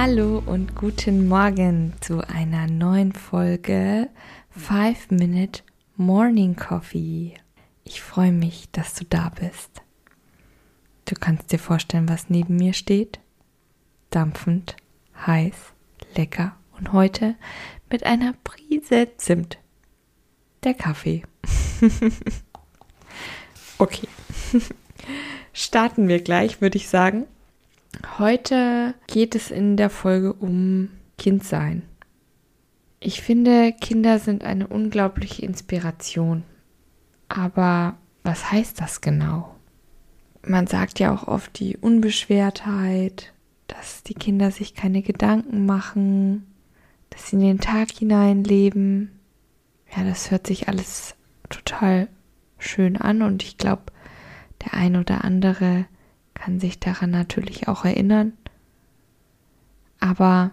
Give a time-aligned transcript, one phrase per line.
[0.00, 4.08] Hallo und guten Morgen zu einer neuen Folge
[4.50, 5.64] 5 Minute
[5.96, 7.34] Morning Coffee.
[7.82, 9.82] Ich freue mich, dass du da bist.
[11.04, 13.18] Du kannst dir vorstellen, was neben mir steht.
[14.10, 14.76] Dampfend,
[15.26, 15.56] heiß,
[16.14, 17.34] lecker und heute
[17.90, 19.58] mit einer Prise Zimt.
[20.62, 21.24] Der Kaffee.
[23.78, 24.06] okay.
[25.52, 27.26] Starten wir gleich, würde ich sagen.
[28.18, 31.82] Heute geht es in der Folge um Kindsein.
[33.00, 36.42] Ich finde, Kinder sind eine unglaubliche Inspiration.
[37.28, 39.54] Aber was heißt das genau?
[40.46, 43.32] Man sagt ja auch oft die Unbeschwertheit,
[43.66, 46.46] dass die Kinder sich keine Gedanken machen,
[47.10, 49.20] dass sie in den Tag hinein leben.
[49.94, 51.14] Ja, das hört sich alles
[51.48, 52.08] total
[52.58, 53.84] schön an und ich glaube,
[54.64, 55.86] der ein oder andere
[56.38, 58.32] kann sich daran natürlich auch erinnern.
[60.00, 60.52] Aber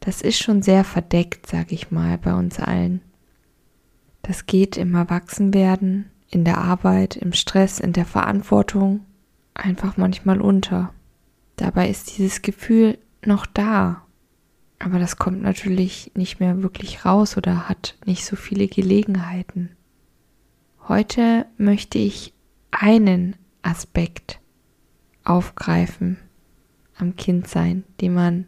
[0.00, 3.00] das ist schon sehr verdeckt, sag ich mal, bei uns allen.
[4.22, 9.04] Das geht im Erwachsenwerden, in der Arbeit, im Stress, in der Verantwortung
[9.54, 10.92] einfach manchmal unter.
[11.56, 14.02] Dabei ist dieses Gefühl noch da.
[14.78, 19.70] Aber das kommt natürlich nicht mehr wirklich raus oder hat nicht so viele Gelegenheiten.
[20.86, 22.32] Heute möchte ich
[22.70, 24.40] einen Aspekt
[25.28, 26.18] aufgreifen
[26.96, 28.46] am Kindsein, den man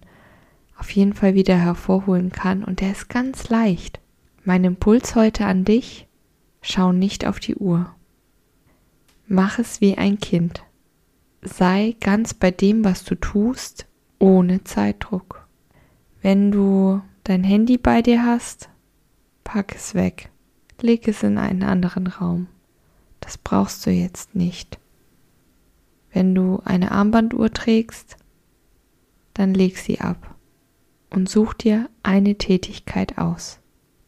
[0.77, 4.01] auf jeden Fall wieder hervorholen kann und der ist ganz leicht.
[4.45, 6.09] Mein Impuls heute an dich,
[6.63, 7.95] schau nicht auf die Uhr.
[9.27, 10.65] Mach es wie ein Kind.
[11.43, 13.87] Sei ganz bei dem, was du tust,
[14.19, 15.47] ohne Zeitdruck.
[16.23, 18.69] Wenn du dein Handy bei dir hast,
[19.45, 20.31] pack es weg.
[20.81, 22.47] Leg es in einen anderen Raum.
[23.21, 24.79] Das brauchst du jetzt nicht.
[26.13, 28.17] Wenn du eine Armbanduhr trägst,
[29.35, 30.35] dann leg sie ab
[31.11, 33.61] und such dir eine Tätigkeit aus.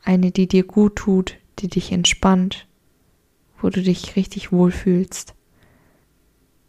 [0.02, 2.66] Eine, die dir gut tut, die dich entspannt,
[3.60, 5.34] wo du dich richtig wohlfühlst.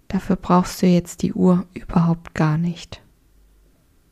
[0.07, 3.01] Dafür brauchst du jetzt die Uhr überhaupt gar nicht.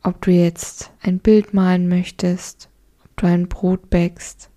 [0.02, 2.68] Ob du jetzt ein Bild malen möchtest,
[3.04, 4.50] ob du ein Brot bäckst,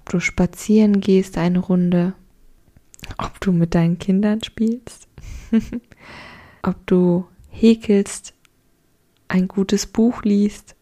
[0.00, 2.12] ob du spazieren gehst eine Runde,
[3.16, 5.08] ob du mit deinen Kindern spielst,
[6.62, 8.34] ob du häkelst,
[9.28, 10.76] ein gutes Buch liest.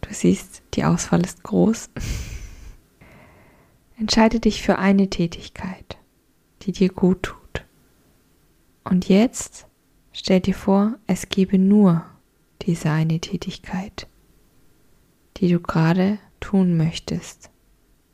[0.00, 1.90] Du siehst, die Auswahl ist groß.
[3.98, 5.98] Entscheide dich für eine Tätigkeit,
[6.62, 7.64] die dir gut tut.
[8.84, 9.66] Und jetzt
[10.12, 12.04] stell dir vor, es gebe nur
[12.62, 14.06] diese eine Tätigkeit,
[15.36, 17.50] die du gerade tun möchtest,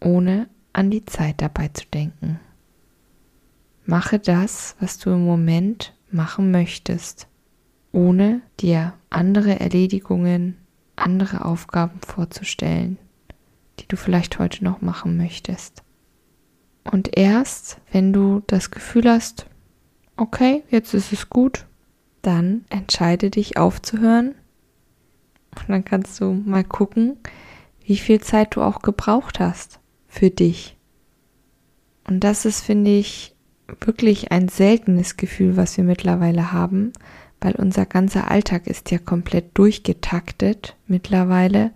[0.00, 2.40] ohne an die Zeit dabei zu denken.
[3.86, 7.28] Mache das, was du im Moment machen möchtest,
[7.92, 10.56] ohne dir andere Erledigungen,
[10.96, 12.98] andere Aufgaben vorzustellen,
[13.80, 15.82] die du vielleicht heute noch machen möchtest.
[16.90, 19.46] Und erst, wenn du das Gefühl hast,
[20.16, 21.66] okay, jetzt ist es gut,
[22.22, 24.34] dann entscheide dich aufzuhören
[25.56, 27.18] und dann kannst du mal gucken,
[27.84, 30.76] wie viel Zeit du auch gebraucht hast für dich.
[32.06, 33.33] Und das ist, finde ich,
[33.80, 36.92] wirklich ein seltenes Gefühl, was wir mittlerweile haben,
[37.40, 41.72] weil unser ganzer Alltag ist ja komplett durchgetaktet mittlerweile.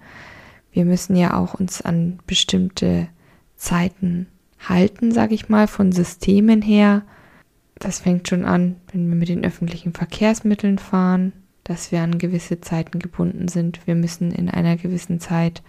[0.72, 3.09] Wir müssen ja auch uns an bestimmte
[3.56, 4.26] Zeiten
[4.66, 7.03] halten, sage ich mal, von Systemen her.
[7.78, 11.32] Das fängt schon an, wenn wir mit den öffentlichen Verkehrsmitteln fahren,
[11.65, 13.87] dass wir an gewisse Zeiten gebunden sind.
[13.87, 15.62] Wir müssen in einer gewissen Zeit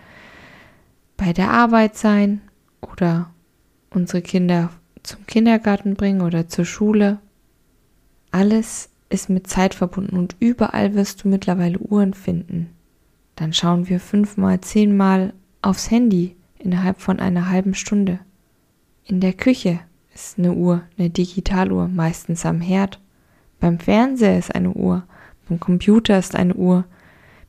[1.18, 2.42] bei der Arbeit sein
[2.82, 3.30] oder
[3.90, 4.70] unsere Kinder
[5.10, 7.20] zum Kindergarten bringen oder zur Schule.
[8.32, 12.70] Alles ist mit Zeit verbunden und überall wirst du mittlerweile Uhren finden.
[13.36, 15.34] Dann schauen wir fünfmal, zehnmal
[15.64, 18.20] aufs Handy innerhalb von einer halben Stunde.
[19.06, 19.80] In der Küche
[20.14, 23.00] ist eine Uhr, eine Digitaluhr, meistens am Herd.
[23.60, 25.04] Beim Fernseher ist eine Uhr,
[25.48, 26.86] beim Computer ist eine Uhr.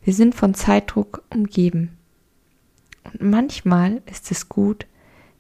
[0.03, 1.99] Wir sind von Zeitdruck umgeben.
[3.05, 4.87] Und manchmal ist es gut,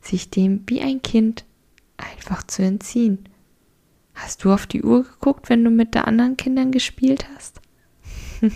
[0.02, 1.44] sich dem wie ein Kind
[2.02, 3.28] einfach zu entziehen.
[4.14, 7.60] Hast du auf die Uhr geguckt, wenn du mit der anderen Kindern gespielt hast?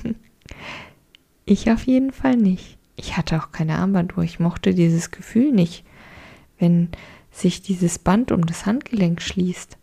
[1.44, 2.78] ich auf jeden Fall nicht.
[2.96, 4.24] Ich hatte auch keine Armbanduhr.
[4.24, 5.84] Ich mochte dieses Gefühl nicht,
[6.58, 6.90] wenn
[7.30, 9.76] sich dieses Band um das Handgelenk schließt.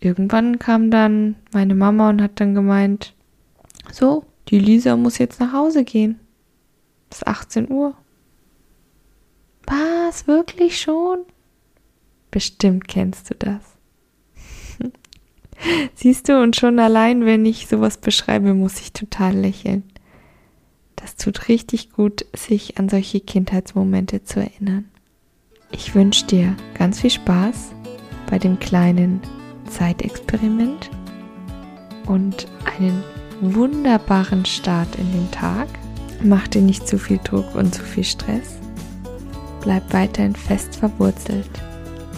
[0.00, 3.14] Irgendwann kam dann meine Mama und hat dann gemeint,
[3.92, 6.18] so, die Lisa muss jetzt nach Hause gehen.
[7.10, 7.94] Ist 18 Uhr.
[9.66, 11.20] Was, wirklich schon?
[12.30, 13.62] Bestimmt kennst du das.
[15.94, 19.84] Siehst du, und schon allein, wenn ich sowas beschreibe, muss ich total lächeln.
[20.96, 24.86] Das tut richtig gut, sich an solche Kindheitsmomente zu erinnern.
[25.72, 27.72] Ich wünsche dir ganz viel Spaß
[28.28, 29.20] bei dem kleinen
[29.68, 30.90] Zeitexperiment
[32.06, 32.46] und
[32.76, 33.02] einen
[33.40, 35.68] wunderbaren Start in den Tag.
[36.22, 38.58] Mach dir nicht zu viel Druck und zu viel Stress.
[39.62, 41.48] Bleib weiterhin fest verwurzelt.